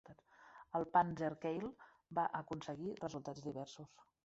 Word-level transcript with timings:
El 0.79 0.87
"panzerkeil" 0.95 1.67
va 2.21 2.25
aconseguir 2.41 2.99
resultats 3.07 3.47
diversos. 3.51 4.05